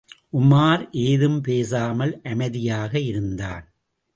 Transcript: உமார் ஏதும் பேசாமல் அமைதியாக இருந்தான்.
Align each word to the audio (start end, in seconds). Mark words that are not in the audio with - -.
உமார் 0.33 0.83
ஏதும் 1.01 1.41
பேசாமல் 1.41 2.21
அமைதியாக 2.23 2.99
இருந்தான். 2.99 3.65